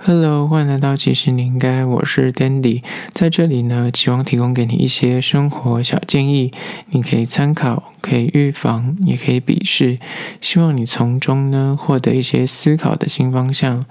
[0.00, 6.52] Hello，欢迎来到其实你应该，我是 Dandy，在这里呢，希望提供给你一些生活小建议，
[6.90, 9.98] 你可以参考，可以预防，也可以鄙视，
[10.40, 13.84] 希望你从中呢获得一些思考的新方向。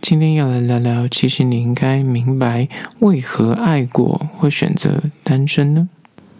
[0.00, 2.66] 今天要来聊聊，其实你应该明白，
[3.00, 5.88] 为何爱过会选择单身呢？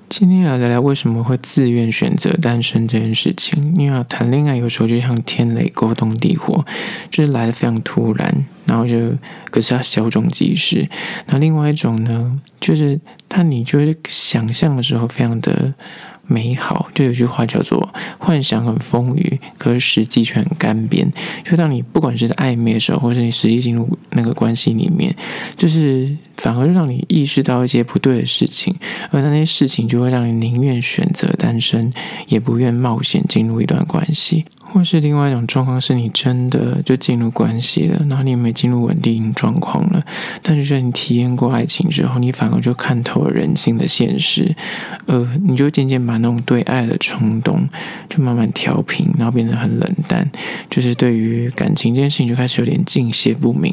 [0.08, 3.74] 今天要聊聊为什么会自愿选择单身这件事情。
[3.76, 6.64] 因为谈恋爱有时候就像天雷勾动地火，
[7.10, 8.96] 就是来得非常突然，然后就
[9.50, 10.88] 可是它消肿即逝。
[11.26, 15.74] 那另外一种呢，就是当你就是想象的时候非常的
[16.26, 17.86] 美好，就有句话叫做
[18.18, 21.06] “幻想很丰腴，可是实际却很干瘪”。
[21.44, 25.14] 就当你不管是在暧昧的时候，或是你实际进入那个关系里面，
[25.56, 26.16] 就是。
[26.38, 28.74] 反而让你意识到一些不对的事情，
[29.10, 31.92] 而那些事情就会让你宁愿选择单身，
[32.26, 34.44] 也不愿冒险进入一段关系。
[34.72, 40.02] 或是另外一种状况，是你真的就进入关系了，然后你也没进入稳定状况了，
[40.40, 44.56] 但是在你体验过爱情之后，你反而就看透了人性的现实，
[45.04, 47.68] 呃，你就渐渐把那种对爱的冲动
[48.08, 50.30] 就慢慢调平，然后变得很冷淡，
[50.70, 53.70] 就是对于感情这件事情就开始有点敬谢不明。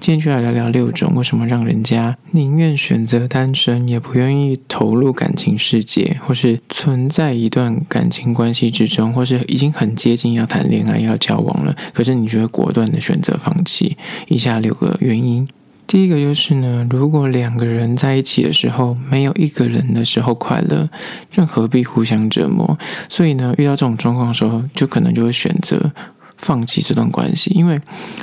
[0.00, 10.39] 今天就来聊聊六种为什么让人家宁愿选择单身，也不愿意投入感情世界，或是存在一段感情关系之中，或是已经很接近。
[10.40, 13.96] 要谈恋爱，要交往了，可是你却果断的选择放弃。
[14.26, 15.46] 以下六个原因，
[15.86, 20.88] 第一个就是呢，如果两个人在一起的时候，没有一个人的时候快乐，
[21.30, 22.78] 就何必互相折磨？
[23.08, 25.92] 所以呢，遇到这种状况的时候，就可能就会选择
[26.36, 27.52] 放弃这段关系。
[27.54, 27.80] 因为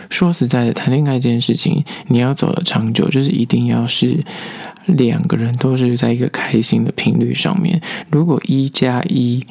[0.09, 4.23] 说实在的，谈恋爱这件事情，你要走得长久，就是一定要是
[4.85, 7.81] 两个人都是在一个开心的频率上面。
[8.09, 9.45] 如果一加一，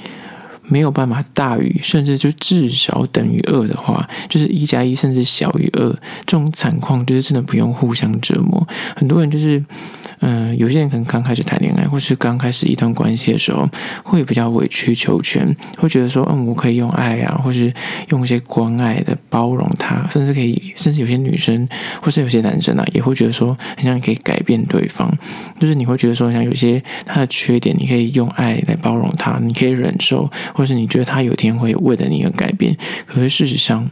[0.68, 5.90] 没有办法大于，甚至就至少等于二的话，就是一加一甚至小于二，
[6.26, 8.66] 这种惨况就是真的不用互相折磨。
[8.94, 9.64] 很多人就是。
[10.20, 13.68] 嗯、有些人可能刚开始谈恋爱，或是刚开始一段关系的时候，
[14.02, 17.72] 会比较委曲求全，会觉得说，嗯，我可以用爱啊，或是
[18.10, 21.68] 用一些关爱的包容他，甚至可以，甚至有些女生
[22.00, 25.10] 或是有些男生啊，也会觉得说，很像你可以改变对方，
[25.58, 32.76] 就是你会觉得说，像有些他的缺点，你可以用爱来包容他，你可以忍受，或是你觉得他有一天会为了你而改变，
[33.06, 33.86] 可是事实上。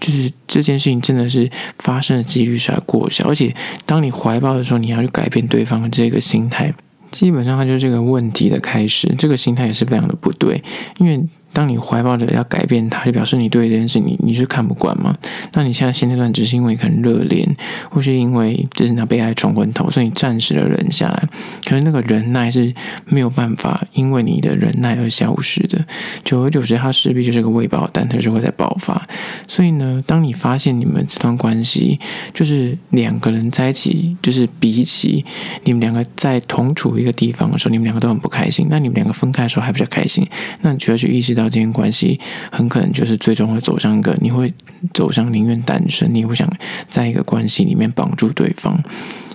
[0.00, 6.72] 就是这件事情真的是发生的几率实在过小，而且当你怀抱的时候，你要去改变对方的这个心态，
[7.10, 9.14] 基本上它就是这个问题的开始。
[9.18, 10.62] 这个心态也是非常的不对，
[10.98, 11.26] 因为。
[11.56, 15.16] 当你怀抱着要改变他，就表示你对这件事你你是看不惯吗？
[15.54, 17.56] 那你现在现阶段只是因为很热恋，
[17.90, 21.26] 或是因为就是那被爱冲昏头，所以你暂时的忍下来。
[21.64, 22.74] 可是那个忍耐是
[23.06, 25.82] 没有办法因为你的忍耐而消失的，
[26.24, 29.08] 久而久之，它势必就是个未爆弹，它就会在爆发。
[29.48, 31.98] 所以呢，当你发现你们这段关系
[32.34, 35.24] 就是两个人在一起，就是比起
[35.64, 38.66] 你们两个在同处一个地方的时候，你们两个都很不开心。
[38.68, 40.28] 那你们两个分开的时候还比较开心，
[40.60, 41.45] 那你就要去意识到。
[41.48, 42.20] 这间关系
[42.50, 44.52] 很可能就是最终会走向一个，你会
[44.92, 46.50] 走向宁愿单身，你也不想
[46.88, 48.82] 在一个关系里面绑住对方，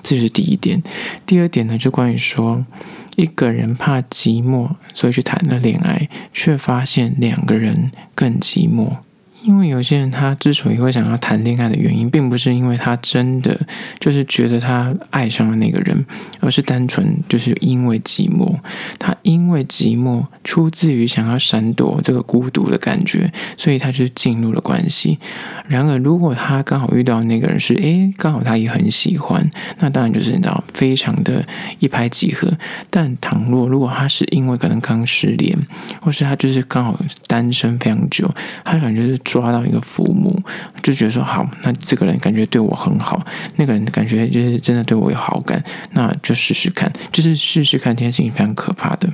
[0.01, 0.81] 这是第一点。
[1.25, 2.65] 第二点呢，就关于说
[3.15, 8.97] 一个人怕寂寞，所以去谈了恋爱，却发现两个人更寂寞。
[9.43, 13.59] 因为有些人他之所以会想要谈恋爱的原因，并不是因为他真的
[13.99, 16.05] 就是觉得他爱上了那个人，
[16.41, 18.55] 而是单纯就是因为寂寞。
[18.99, 25.17] 他因为寂寞，出自于想要闪躲这个孤独的感觉，所以他就进入了关系。
[25.67, 29.49] 然而，如果他刚好遇到那个人是，诶，刚好他也很喜欢，
[29.79, 31.43] 那当然就是你知道，非常的
[31.79, 32.47] 一拍即合。
[32.91, 35.57] 但倘若如果他是因为可能刚失恋，
[35.99, 38.29] 或是他就是刚好单身非常久，
[38.63, 39.19] 他感觉是。
[39.31, 40.43] 抓到一个父母，
[40.83, 43.25] 就觉得说好，那这个人感觉对我很好，
[43.55, 49.07] 那个人感觉就是真的对我有好感，那就试试看，就是试试看，这件事情非常可怕的。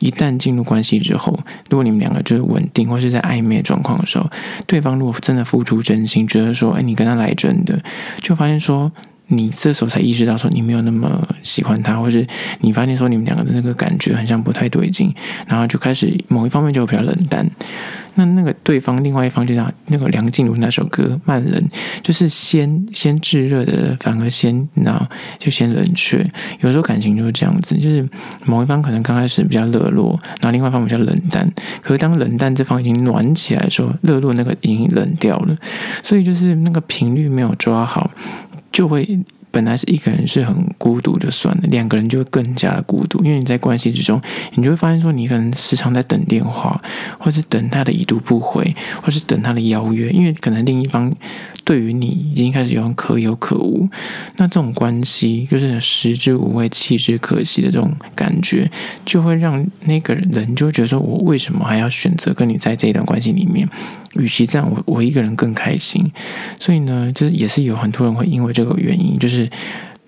[0.00, 1.32] 一旦进入关系之后，
[1.70, 4.28] 如果你们两个就是稳定或是在暧昧状况的时候，
[4.66, 7.82] 对方如果真的付出真心，觉得说，哎，你跟他来真的，
[8.20, 8.92] 就发现说。
[9.28, 12.26] 你这时候才意识到说你没有那么喜欢他，或是
[12.60, 15.14] 你发现说你们两个的那个感觉好像不太对劲，
[15.46, 17.48] 然后就开始某一方面就比较冷淡。
[18.14, 21.58] 那那个对方另外一方就像那个梁静茹那首歌《慢冷》，
[22.02, 25.08] 就是先先炙热的，反而先那
[25.38, 26.18] 就先冷却。
[26.60, 28.06] 有时候感情就是这样子，就是
[28.44, 31.50] 某一方可能刚开始比较热络，然后另外一方比较冷淡。
[31.80, 35.56] 可是当冷淡这方已经暖起来的时候，热络那个已经冷掉了。
[36.02, 38.10] 所以就是那个频率没有抓好。
[38.72, 39.20] 就会
[39.50, 44.18] 本来是一个人是很孤独就算了，两个人就会更加的孤独，因为你在关系之中，
[44.54, 46.80] 你就会发现说，你可能时常在等电话，
[47.18, 51.12] 或是等他的已读不回，或是等他的邀约，因为可能另一方
[51.64, 53.86] 对于你已经开始有可有可无，
[54.38, 58.70] 那这种关系就是食之无味，弃之可惜的这种感觉，
[59.04, 63.68] 就会让那个人就会觉得说，我为什么还要选择跟你在这一段关系里面？
[64.14, 66.10] 与其这样，我我一个人更开心。
[66.58, 69.48] 所以呢，就是也是有很多人会因为这个原因，就是。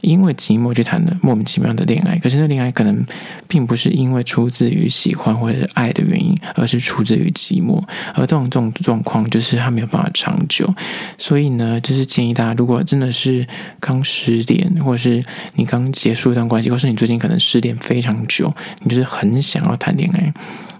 [0.00, 3.06] 因为寂寞去谈了莫名其妙的恋爱，可是那恋爱可能
[3.48, 7.82] 并不是因为出自于喜欢或者是爱的原因，而是出自于寂寞。
[8.12, 10.74] 而这种这种状况，就是他没有办法长久。
[11.16, 13.48] 所以呢，就是建议大家，如果真的是
[13.80, 15.24] 刚失恋，或者是
[15.54, 20.34] 你刚结束一段关系，或是你最近可能失恋非常久，你就是很想要谈恋爱，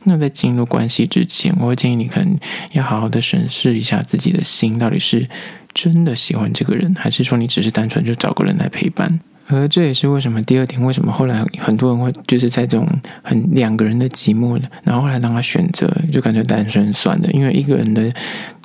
[0.05, 2.39] 那在进入关系之前，我会建议你可能
[2.73, 5.29] 要好好的审视一下自己的心到底是。
[5.75, 9.19] 真的喜欢这个人，还是说你只是单纯就找个人来陪伴？
[9.49, 12.87] 而这也是为什么第二天，为什么后来很多人会就是在这种
[13.25, 18.15] 很两个人的寂寞，然后后来让他选择就感觉单身算了，因为一个人的。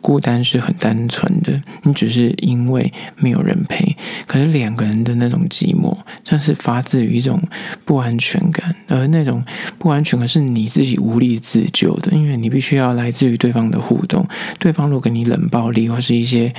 [0.02, 3.96] 孤单是很单纯的，你只是因为没有人陪。
[4.28, 7.42] 可是两个人的那种寂寞，像是发自于一种
[7.86, 9.44] 不安全感，而那种
[9.78, 14.26] 不安全感是你自己无力自救的，因为你必须要来自于对方的互动。
[14.60, 16.54] 对方如果给你冷暴力或是一些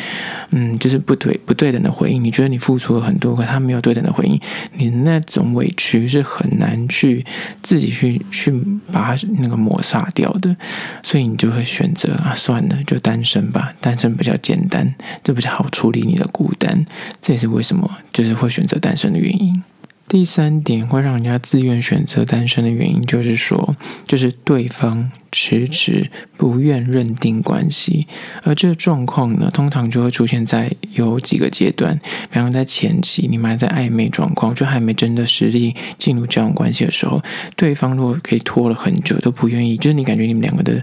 [0.51, 4.41] 嗯，就是不对不对等的回应，你觉得你付出了很多，可他没有对等的回应，
[4.75, 7.25] 你那种委屈是很难去
[7.63, 8.53] 自己去去
[8.93, 10.55] 把它那个抹杀掉的，
[11.03, 13.30] 所以你就会选择啊，算了，就单身。
[13.31, 16.85] 生吧，单身比较简单，这比较好处理你的孤单，
[17.21, 19.63] 这也是为什么就是会选择单身的原因。
[20.09, 23.77] 第三点会让人家自愿选择单身的原因，就是说，
[24.09, 25.13] 就是对方。
[25.33, 28.07] 迟迟不愿认定关系，
[28.43, 31.99] 而这个状况呢，通常就会出现在有几个阶段。
[32.31, 37.23] 比方在前期，你们还在暧昧状况，就还没真的实际进入交往关系的时候，
[37.57, 40.83] 对方如果可以拖了很久都不愿意，就是你感觉你们两个的，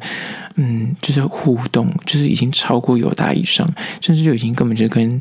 [0.55, 3.67] 嗯，就是互动，就是已经超过友达以上，
[3.99, 5.19] 甚至就已经根本就跟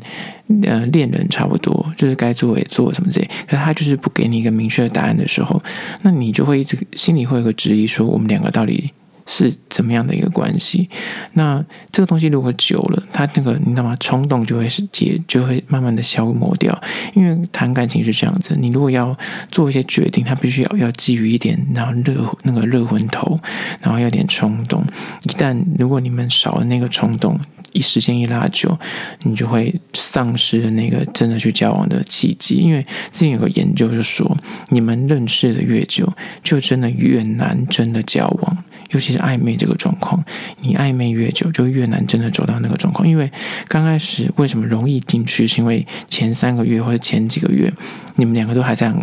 [0.63, 5.61] 呃恋人差不多，就是该做也做什么之类，可他就是不给你一个明确的答案的时候，
[6.01, 8.91] 那你就会一直心里会有个质疑，说我们两个到底。
[9.27, 10.89] 是怎么样的一个关系？
[11.33, 13.95] 那这个东西如果久了，它那个你知道吗？
[13.99, 16.81] 冲动就会是结，就会慢慢的消磨掉。
[17.13, 19.15] 因为谈感情是这样子，你如果要
[19.51, 23.39] 做一些决定，他必须要要基于一点，然后热那个热昏头，
[23.81, 24.83] 然后有点冲动。
[25.23, 27.37] 一旦如果你们少了那个冲动，
[27.77, 28.77] 一时间一拉久，
[29.23, 32.55] 你就会丧失了那个真的去交往的契机。
[32.55, 32.81] 因为
[33.11, 34.37] 之前有个研究就说，
[34.69, 36.11] 你们认识的越久，
[36.43, 38.57] 就真的越难真的交往。
[38.91, 40.23] 尤其是暧昧这个状况，
[40.61, 43.07] 你暧昧越久，就越难真的走到那个状况。
[43.07, 43.31] 因为
[43.67, 47.71] 刚开始为什么容易进去，是因为前三个月或者前几个月，
[48.15, 48.93] 你们两个都还在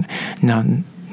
[0.41, 0.65] 那。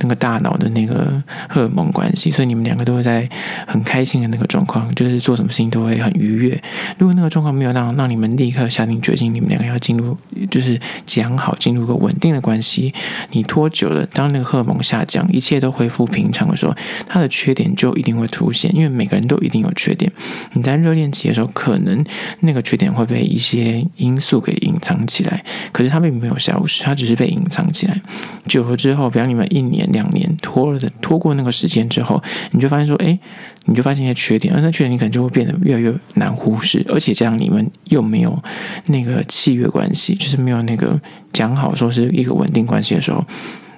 [0.01, 3.29] 那个大脑的那个荷尔蒙关系，所以你们两个都会在
[3.67, 6.61] 很开心的那个状况，就是做什么事情都会很愉悦。
[6.97, 10.17] 如果那个状况没有让让你们立刻下定决心，你们两个要进入，
[10.49, 12.93] 就是讲好进入个稳定的关系，
[13.31, 16.73] 你拖久了，当那个荷尔蒙下降，一切都恢复平常的时候，
[17.07, 20.11] 它的缺点就一定会凸显，因为每个人都一定有缺点。
[20.53, 22.03] 你在热恋期的时候，可能
[22.39, 28.01] 那个缺点会被一些因素给隐藏起来，可是它并没有消失，它只是被隐藏起来。
[28.47, 29.90] 久了之后，比方你们一年。
[29.91, 32.21] 两年拖了的拖过那个时间之后，
[32.51, 33.17] 你就发现说，哎，
[33.65, 38.41] 你就发现一些缺点，而那缺点你可能就会变得越来越难忽视，而且这样你们又没有
[38.85, 40.99] 那个契约关系，就是没有那个
[41.31, 43.25] 讲好说是一个稳定关系的时候，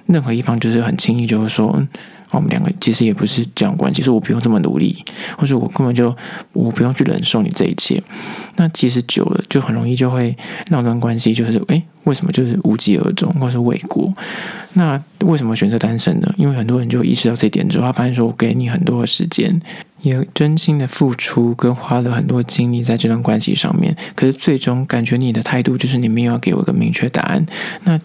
[0.06, 1.86] 任何一方就是很轻易就会说。
[2.30, 5.04] 我们两个其实也不是这样关系，其实我不用这么努力，
[5.38, 6.16] 或者我根本就
[6.52, 8.02] 我不用去忍受你这一切。
[8.56, 14.12] 那其实久了就很容易就会那段关系就是哎，为什么就是无疾而终，或是未果？
[14.72, 16.34] 那为什么选择单身呢？
[16.36, 19.62] 因为很多人就意识到这一点之后，他发现说我给你很多的时间，
[20.00, 27.46] 也真心的付出跟花了很多精力在这段关系上面，可是最终感觉你的态度就是你没有要给我一个明确答案。
[27.84, 27.96] 那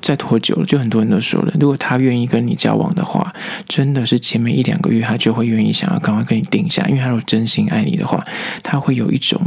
[0.00, 3.34] 再拖久了，就很多人都说了，如果他愿意跟你交往的话，
[3.66, 8.24] 真的是前面一两个月他就会愿意想要赶快跟你定下，因为他如果真心爱你的话，
[8.62, 9.40] 他会有一种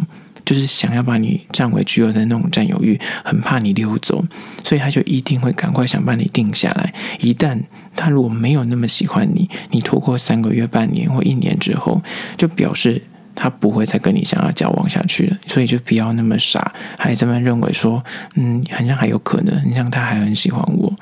[0.43, 4.25] 就是想要把你占为己有的那种占有欲，很怕你溜走，
[4.63, 6.93] 所以他就一定会赶快想把你定下来。
[7.19, 7.59] 一旦
[7.95, 12.01] 他如果没有那么喜欢你，你拖过三个月、半年或一年之后，
[12.37, 13.01] 就表示。
[13.35, 18.03] 他不会再跟你想要交往下去了，所以就不要那么傻，还这么认为说，
[18.35, 20.93] 嗯，好像还有可能，你像他还很喜欢我。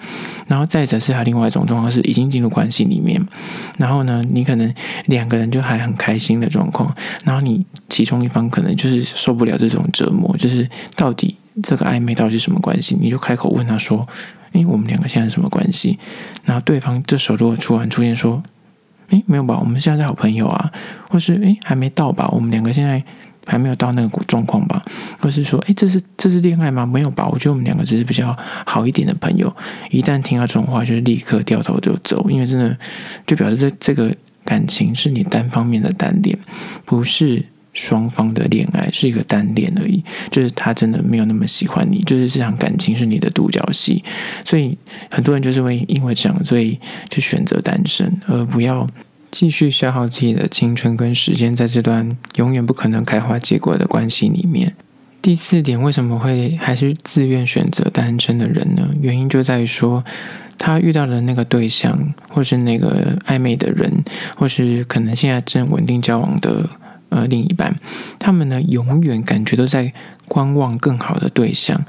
[0.47, 3.21] 然后再者是还有另外一种状况是已经进入关系里面，
[3.77, 4.73] 然后呢，你可能
[5.05, 11.35] 两个人就还很开心的状况，然后你其中一方可能就是受不了这种折磨，就是到底。
[11.61, 12.95] 这个暧昧到底是什么关系？
[12.97, 14.07] 你就开口问他说
[14.53, 15.99] ：“诶，我们两个现在什么关系？”
[16.45, 18.41] 然后对方这时候如果突然出现说
[19.09, 20.71] ：“诶，没有吧，我们现在是好朋友啊。”
[21.09, 23.03] 或是“诶，还没到吧，我们两个现在
[23.45, 24.81] 还没有到那个状况吧？”
[25.19, 26.85] 或是说：“诶，这是这是恋爱吗？
[26.85, 29.55] 没有吧，我觉得我们两个只是比较好一点的朋友。”
[29.89, 32.77] 一旦听到这种话，就立刻掉头就走，因为真的
[33.25, 36.37] 就表示这这个感情是你单方面的单恋，
[36.85, 37.45] 不是。
[37.79, 44.03] 双方的恋爱是一个单恋而已，就是他真的没有那么喜欢你，就是这场感情是你的独角戏，
[44.43, 44.77] 所以
[45.09, 48.85] 很多人就是会因为这样，所以就选择单身，而不要
[49.31, 54.75] 继续消耗自己的青春跟时间在这段永远不可能开花结果的关系里面。
[55.21, 58.89] 第四点，为什么会还是自愿选择单身的人呢？
[59.01, 60.03] 原因就在于说，
[60.57, 64.03] 他遇到的那个对象，或是那个暧昧的人，
[64.35, 66.69] 或是可能现在正稳定交往的。
[67.09, 67.75] 呃，另一半，
[68.19, 69.93] 他们呢，永远感觉都在
[70.29, 71.83] 观望更好的对象，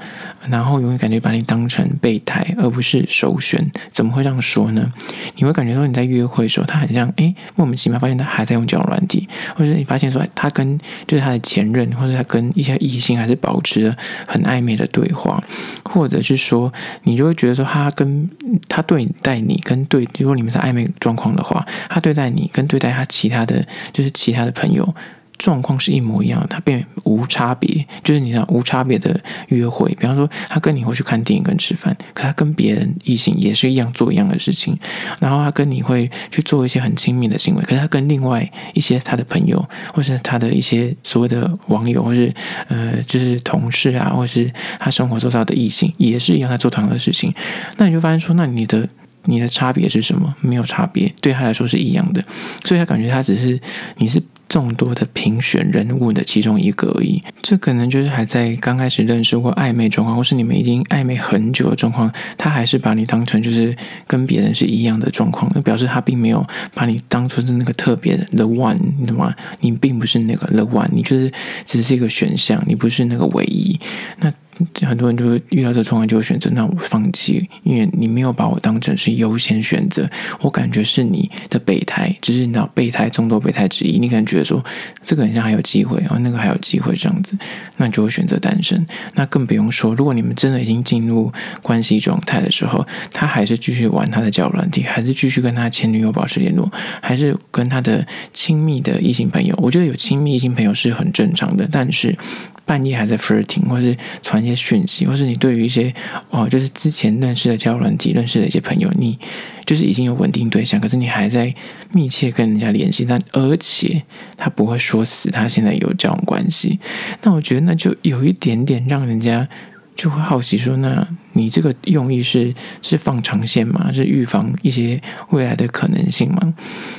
[0.49, 3.71] 然后永远感觉把你当成备胎，而不是首选。
[3.91, 4.91] 怎么会这样说呢？
[5.35, 13.95] 你会感觉说你在约会的时候，他很像诶，莫名其妙发现他还在用交友软体，或者你发现说他跟就是他的前任，或者他跟一些异性还是保持着
[14.27, 15.41] 很暧昧的对话，
[15.85, 18.29] 或者是说你就会觉得说他跟
[18.67, 24.95] 他对待你跟对，如果你们是暧昧状况的话，他对待你跟对待他其他的就是其他的朋友。
[25.41, 29.89] 状况是一模一样，他变无差别，就是你想无差别的约会。
[29.95, 34.77] 比方说，他跟你会去看电影跟吃饭，可他跟别人异性也是一样做一样的事情。
[35.19, 42.31] 然后他跟你会去做一些很亲密的行为，可是他跟另外一些他的朋友，或是他的一些所谓的网友，或是
[42.67, 47.33] 呃，就是同事啊，或是他生活周遭的异性，也是一样在做同样的事情。
[47.77, 48.87] 那你就发现说，那你的
[49.23, 50.35] 你的差别是什么？
[50.39, 52.23] 没有差别，对他来说是一样的，
[52.63, 53.59] 所以他感觉他只是
[53.97, 54.21] 你是。
[54.51, 63.73] 众多的评选人物的其中一个而已，这可能就是还在刚开始认识或暧昧状况，或是你们已经暧昧很久的状况，他还是把你当成就是
[64.07, 69.33] 跟别人是一样的状况，那表示他并没有把你当做是那个特别的 the one，你懂吗？
[69.61, 71.31] 你并不是那个 the one，你就是
[71.65, 73.79] 只是一个选项，你不是那个唯一。
[74.19, 74.33] 那
[74.81, 80.09] 很多人就会遇到这状况，就会选择那我放弃，因为你没有把我当成是优先选择，
[80.41, 84.63] 我感觉是你的备胎，只是你知道备胎众多备胎之一，你感觉说
[85.03, 87.37] 这个好像还有机会，然后那个还有机会这样子，
[87.77, 88.85] 那你就会选择单身。
[89.15, 102.17] 那更不用说，如果你们真的已经进入关系状态的时候，他还是继续玩他的交友软体，还是继续跟他前女友保持联络，还是跟他的亲密的异性朋友，我觉得有亲密异性朋友是很正常的，但是。
[102.63, 105.93] 半夜还在 flirting，或是传一讯息，或是你对于一些
[106.29, 109.17] 哦，就是之前认识的交友软体认识的一些朋友，你
[109.65, 111.53] 就是已经有稳定对象，可是你还在
[111.93, 114.03] 密切跟人家联系，但而且
[114.37, 116.79] 他不会说死他现在有这种关系，
[117.23, 119.47] 那我觉得那就有一点点让人家。
[119.95, 123.91] 就会好奇说，那你这个用意是是放长线吗？
[123.93, 126.53] 是预防一些未来的可能性吗？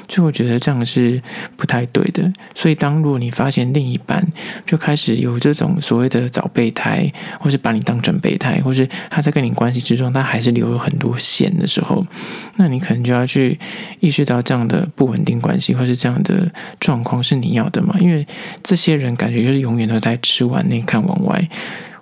[0.07, 1.21] 就我觉得这样是
[1.57, 2.33] 不太对的。
[2.55, 4.27] 所以，当如果你发现另一半
[4.65, 12.07] 就开始有这种所谓的找备胎，或是把你当成备胎，或是他在跟你关系之中，他还是留了很多线的时候，
[12.57, 13.59] 那你可能就要去
[14.01, 17.97] 意识到这样的不稳定关系，或是这样的状况是你要的吗？
[17.99, 18.27] 因为
[18.63, 21.49] 这些人感觉就是永远都在吃碗内看碗外。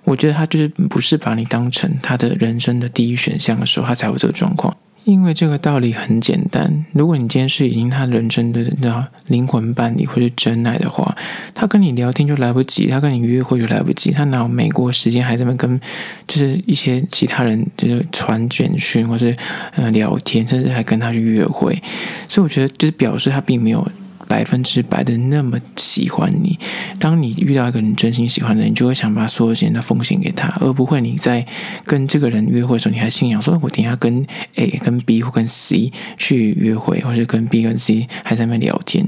[0.03, 4.75] 我觉得他就是不是把你当成他的人生的第一选项的时候，他才有这个状况。
[5.03, 11.17] 因为这个道理很简单，如果你今天是已经他人生的那灵魂伴侣或者真爱的话，
[11.55, 15.81] 他跟你聊天就来不及，他跟你约会就来不及，他哪有美国时间还在那跟
[16.27, 19.35] 就是一些其他人就是传简讯或是
[19.73, 21.81] 呃聊天，甚至还跟他去约会。
[22.29, 23.87] 所以我觉得就是表示他并没有。
[24.31, 26.57] 百分之百的那么喜欢你，
[26.97, 31.45] 当你遇到一个你真心喜欢的人，你就会想把所有钱都奉献给他，而不会你在
[31.85, 39.05] 跟这个人约会的时候，你还信仰说，我等下跟 A、跟 B 或跟 C 去约会，或者跟 B 跟 C 还在那边聊天，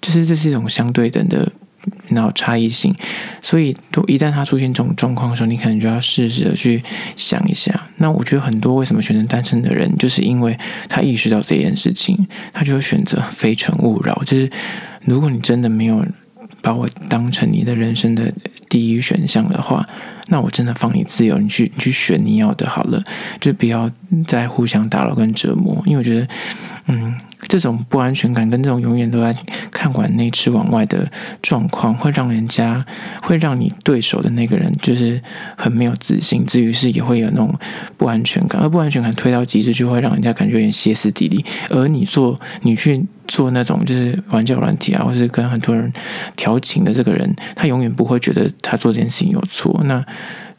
[0.00, 1.52] 就是这是一种相对等的。
[2.08, 2.94] 然后差异性，
[3.42, 6.82] 所以都一旦他出现这种状况的时候，你可能就要试着去
[7.16, 7.88] 想一下。
[7.96, 14.22] 那我觉得很多为什么选择单身的人，就是因为他意识到这件事情，他就会选择非诚勿扰。
[14.24, 14.50] 就是
[15.02, 16.04] 如果你真的没有
[16.60, 18.32] 把我当成你的人生的
[18.68, 19.86] 第一选项的话，
[20.28, 23.02] 那我真的放你自由，你去你去选你要的好了，
[23.40, 23.90] 就不要
[24.26, 25.82] 再互相打扰跟折磨。
[25.86, 26.28] 因为我觉得，
[26.86, 27.14] 嗯。
[27.46, 29.36] 这种不安全感跟这种永远都在
[29.70, 31.12] 看管内吃往外的
[31.42, 32.84] 状况，会让人家
[33.20, 35.20] 会让你对手的那个人就是
[35.54, 37.54] 很没有自信，至于是也会有那种
[37.98, 41.44] 不安全感，而不安全感推到极致，就会让人家感觉有点歇斯底里。
[41.68, 45.92] 而你做你去做那种就是玩交友软体啊，或是跟很多人
[46.36, 49.82] 调情的这个人，他永远不会觉得他做这件事情有错。
[49.84, 50.02] 那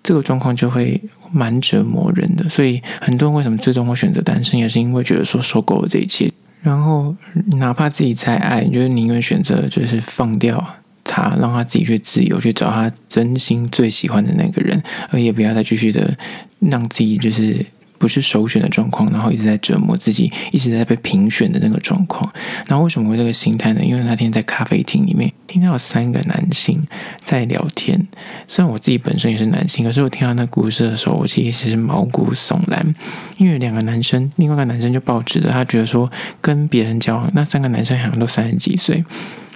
[0.03, 2.47] 这个状况就会蛮折磨人的。
[2.49, 6.31] 所以很多人为什么最终会选择单身，也是因为觉得说受够了这一切。
[6.61, 7.15] 然后
[7.57, 10.65] 哪怕自己再爱，你就是宁愿选择就是放掉
[11.03, 16.17] 他，让他自己去自由去找他真心最喜欢的那个人，而也不要再继续的
[16.59, 17.65] 让自己就是。
[17.97, 22.29] 不是首选的状况，然后一直在折磨自己，一直在被评选的那个状况。
[22.67, 23.81] 然后为什么会这个心态呢？
[23.81, 26.85] 因为那天在咖啡厅里面听到三个男性
[27.21, 28.07] 在聊天。
[28.47, 32.95] 虽然我自己本身也是男性，可是我听到那故事的时候，我其实是毛骨悚然。
[33.37, 36.11] 因为两个男生，另外一个男生就报纸的他觉得说
[36.41, 39.03] 跟别人交往，那三个男生好像都三十几岁。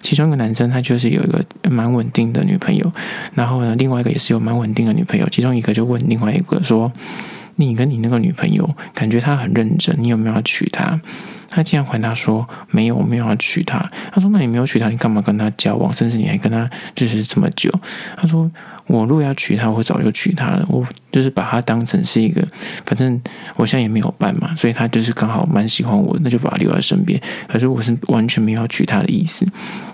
[0.01, 2.91] 其中一个男生他就是有一个蛮稳定的女朋友，
[3.33, 5.27] 然后呢，另外一个也是有蛮稳定的女朋友。
[5.29, 6.91] 其中一个就问另外一个说。
[7.65, 10.99] 你跟你那个女朋友，感觉她很认真，你有没有要娶她？
[11.51, 13.79] 他竟然回答说没有，我没有要娶她。
[14.13, 15.91] 他说：那你没有娶她，你干嘛跟她交往？
[15.91, 17.69] 甚至你还跟她就是这么久？
[18.15, 18.49] 他说：
[18.85, 20.65] 我如果要娶她，我早就娶她了。
[20.69, 22.47] 我就是把她当成是一个，
[22.85, 23.19] 反正
[23.55, 27.19] 我现在也没有伴嘛，所以她就是刚好蛮喜欢我，那就把她留在身边。
[27.47, 29.45] 可是我是完全没有要娶她的意思。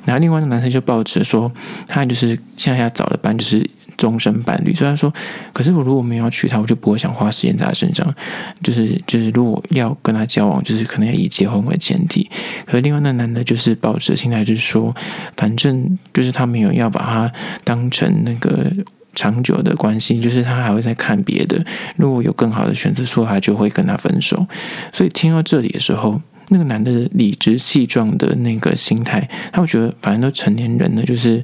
[0.03, 1.51] 然后另外一个男生就抱着说，
[1.87, 3.67] 他就是现在要找的伴就是。
[3.97, 5.13] 终身伴侣，虽然说，
[5.53, 8.13] 可是我如果没有娶她，我就不会想花时间在她身上。
[8.61, 12.29] 就是就是，如果要跟她交往，就是可能要以结婚为前提。
[12.65, 14.95] 可是另外那男的，就是抱着心态，就是说，
[15.37, 17.31] 反正就是他没有要把她
[17.63, 18.71] 当成那个
[19.13, 21.63] 长久的关系，就是他还会再看别的。
[21.95, 24.45] 如果有更好的选择，说他就会跟他分手。
[24.91, 31.43] 所以听到这里的时候，那个男的理直气壮的那个心态，他会觉得反正都成年人了，就是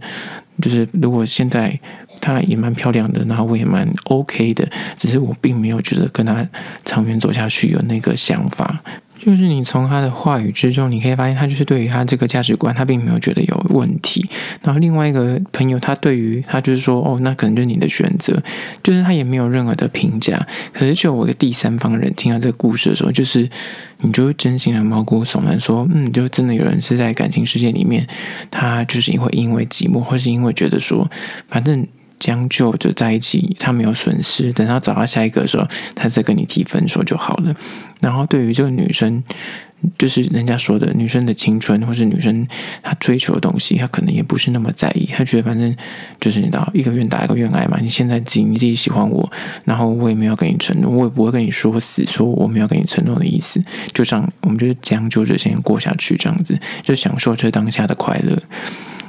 [0.62, 1.80] 就是，如果现在。
[2.22, 6.48] 她也蛮漂亮的，然后我也蛮 OK 的，只是我并没有觉得跟她
[6.86, 8.82] 长远走下去有那个想法。
[9.24, 14.28] 就是你从他的话语之中，你可以发现他就是对于他这个价值观，他并没有觉得有问题。
[14.64, 18.42] 然后另外一个朋友，他对于他就是说，哦，那可能就是你的选择，
[18.82, 20.48] 就是他也没有任何的评价。
[20.74, 23.48] 可是就我一个第三方人听到这个故事的时候，就是
[24.00, 28.08] 你就会真心的毛骨悚然，说，嗯，就真的有人是在感情世界里面，
[28.50, 31.08] 他就是因为因为寂寞，或是因为觉得说，
[31.48, 31.86] 反正。
[32.22, 34.54] 将就着在一起，他没有损失。
[34.54, 37.56] 等他找到下一个的时候，他再跟你提分手就好了。
[38.00, 39.24] 然后对于这个女生，
[39.98, 42.48] 就是人家说的女生的青春，或是女生
[42.84, 45.08] 她追求的东西，她可能也不是那么在意。
[45.08, 45.76] 她觉得反正
[46.20, 47.80] 就是你知道，一个愿打一个愿挨嘛。
[47.82, 49.32] 你现在自己你自己喜欢我，
[49.66, 53.60] 然后我也没有跟你承诺，我也不会跟你说死，说我没有跟你承诺的意思。
[53.94, 58.38] 就这样，我们就将就着先过下去，这样子就享受这当下的快乐。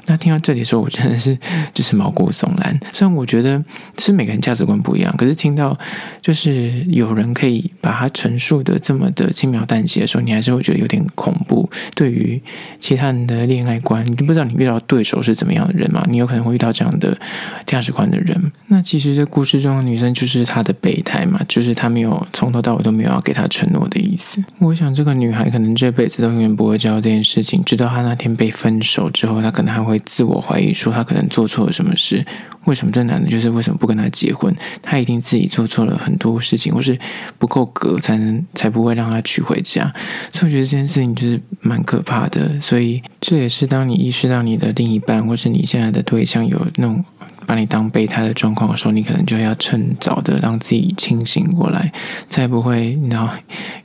[0.06, 1.38] 那听到这里的时候，我真的是
[1.72, 2.78] 就是毛骨悚然。
[2.92, 3.62] 虽然我觉得
[3.98, 5.78] 是每个人价值观不一样，可是听到
[6.20, 11.70] 就是有人可以把它陈述的这么的轻描淡写的时候，你还是会觉得有点恐怖。
[11.94, 12.42] 对于
[12.80, 16.04] 其他人的恋爱观，你就不知道你遇到对手是怎么样的人嘛？
[16.08, 17.16] 你有可能会遇到这样的
[17.64, 18.52] 价值观的人。
[18.66, 24.42] 那其实这故事中的女生就是她的备胎嘛，就是她没有从头到尾都没有要给他承诺的意思。
[24.58, 29.91] 我想这个女孩可能这辈子都永远不会知道这件事情，直到她那天被分手之后，她可能还会。
[29.92, 32.24] 会自我怀疑，说他可能做错了什么事？
[32.64, 34.54] 为什么这男的就是为什么不跟他结婚？
[34.82, 36.98] 他一定自己做错了很多事情，或是
[37.38, 39.92] 不够格，才能才不会让他娶回家。
[40.32, 42.60] 所以我觉得这件事情就是蛮可怕的。
[42.60, 47.04] 所以这也是当你意识到你的另一半，或是你现在的对象有那种
[47.46, 51.92] 把你当备胎的状况的时候，你可能就要趁早的让自己清醒过来，
[52.30, 53.34] 才不会然后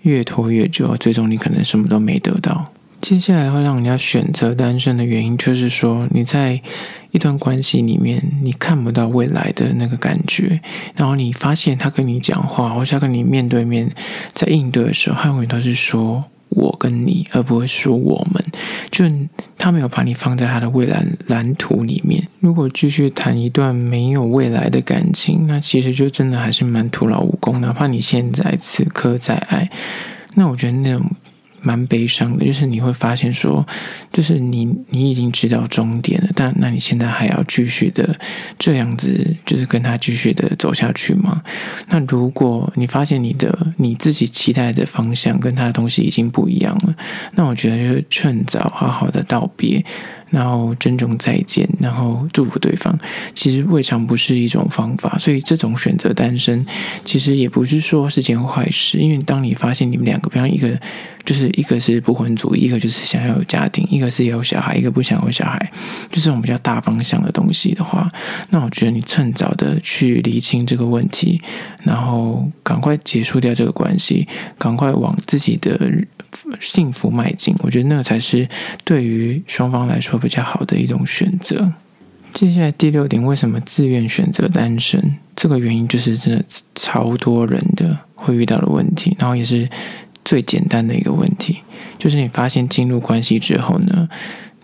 [0.04, 2.72] 越拖越久，最终你可能什么都没得到。
[3.00, 6.62] 接下来会让人家选择单身的原因，就是说你在
[7.12, 10.60] 一段关系里面，你看不到未来的那个感觉，
[10.96, 13.94] 然后你发现他跟你讲话，或是他跟你面对面
[14.34, 18.44] 在应对的时候，他永远都是说我跟你，而不会说我们，
[18.92, 19.06] 就
[19.58, 22.28] 他没有把你放在他的未来蓝图里面。
[22.40, 27.62] 如果继续谈一段没有未来的感情，那其实就真的还是蛮徒劳无功。
[27.62, 29.70] 哪怕你现在此刻在爱，
[30.36, 31.06] 那我觉得那种。
[31.62, 33.66] 蛮悲伤的，就是你会发现说，
[34.12, 38.20] 就是你你已经知道终点了，但那你现在还要继续的
[38.58, 41.42] 这样子，就是跟他继续的走下去吗？
[41.90, 46.96] 那如果你发现你的你自己期待的方向跟他的东西已经不一样了，
[47.34, 49.84] 那我觉得就是趁早好好的道别。
[50.30, 52.98] 然后珍重再见，然后祝福对方，
[53.34, 55.18] 其实未尝不是一种方法。
[55.18, 56.66] 所以这种选择单身，
[57.06, 58.98] 其实也不是说是件坏事。
[59.00, 60.80] 因为当你发现你们两个，比方一个
[61.24, 65.72] 就是一个是不婚主义，一个就是想要有家庭，一个是有小孩，一个不想有小孩，
[66.10, 68.12] 就是这种比较大方向的东西的话，
[68.50, 71.42] 那我觉得你趁早的去理清这个问题，
[71.84, 75.80] 然后赶快结束掉这个关系，赶快往自己的
[76.60, 77.56] 幸福迈进。
[77.60, 78.50] 我觉得那才是
[78.84, 80.18] 对于双方来说。
[80.18, 81.72] 比较好的一种选择。
[82.34, 85.16] 接下来第六点，为什么自愿选择单身？
[85.36, 89.70] 这个原因就是真的超多人的会遇到的问题，然后也是
[90.26, 91.60] 最简单的一个问题，
[92.00, 94.10] 就是你发现进入关系之后呢，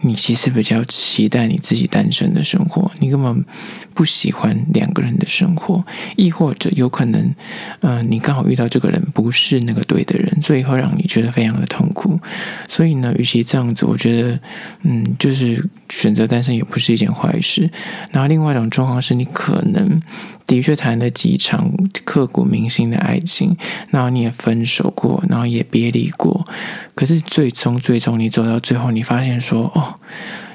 [0.01, 3.45] 你其实比较期待你自己单身的生活，你根本
[3.93, 5.83] 不喜欢两个人的生活，
[6.15, 7.33] 亦或者有可能，
[7.81, 12.19] 嗯、你刚好遇到这个人不是那个对的人，所以会让你觉得非常的痛苦。
[12.67, 14.39] 所以呢，与其这样子，我觉得，
[14.81, 17.69] 嗯，就是选择单身也不是一件坏事。
[18.11, 20.01] 然后另外一种状况是你可能
[20.47, 21.71] 的确谈了几场
[22.03, 23.55] 刻骨铭心的爱情，
[23.89, 26.47] 然后你也分手过，然后也别离过，
[26.95, 29.99] 可是最终最终你走到最后，你发现说，哦。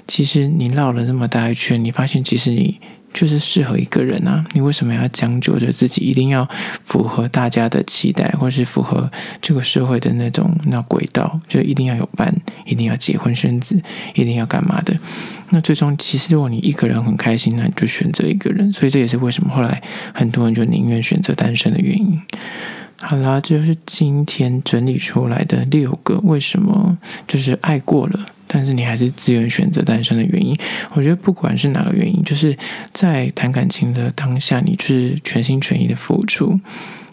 [0.09, 2.81] 其实你绕了那么大一圈，你发现其实你
[3.13, 4.45] 就是适合一个人啊！
[4.55, 6.49] 你为什么要将就着自己一定要
[6.83, 9.11] 符合大家的期待，或是符合
[9.43, 11.39] 这个社会的那种那轨道？
[11.47, 13.81] 就一定要有伴，一定要结婚生子，
[14.15, 14.99] 一定要干嘛的？
[15.51, 18.73] 那最终其实如果你一个人很开心，那你就选择一个人。
[18.73, 19.83] 所以这也是为什么后来
[20.15, 22.21] 很多人就宁愿选择单身的原因。
[23.01, 28.27] 好啦，这就是今天整理出来的六个为什么就是爱过了。
[28.51, 30.57] 但是你还是自愿选择单身的原因，
[30.95, 32.57] 我觉得不管是哪个原因，就是
[32.95, 36.59] 在谈感情的当下，你就是全心全意的付出，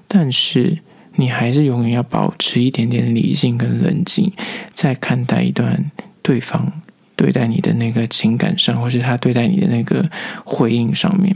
[0.07, 0.79] 但是
[1.15, 4.31] 你还是永远要保持一点点理性跟冷静，
[4.73, 6.71] 在看待一段对方
[7.17, 10.09] 对待你的那个情感上，或是他对待你的那个
[10.45, 11.35] 回应上面。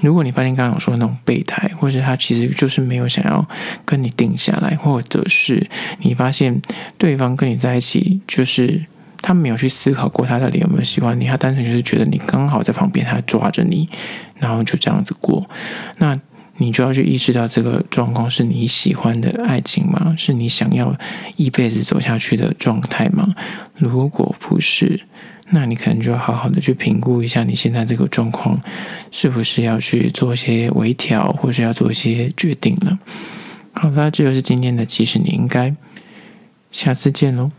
[0.00, 3.48] 如果你发现刚刚我说的那种备胎，或是他其实就是没有想要
[3.84, 6.62] 跟你定下来，或者是你发现
[6.96, 8.86] 对方跟你在一起就是。
[9.22, 13.88] 他没有去思考过他到底有没有喜欢你，他单纯就是觉得你刚好在旁边，他抓着你，
[14.38, 15.48] 然后就这样子过。
[15.98, 16.18] 那
[16.56, 20.14] 你就要去意识到这个状况是你喜欢的爱情吗？
[20.18, 20.94] 是你想要
[21.36, 23.34] 一辈子走下去的状态吗？
[23.76, 25.00] 如果不是，
[25.48, 28.60] 那你可能就要好好的去评估一下你现在这个状况
[29.10, 32.98] 是不是要去做一些微调，或是要做一些决定了。
[33.72, 35.74] 好的，这就是今天的，其实你应该
[36.70, 37.50] 下次见喽。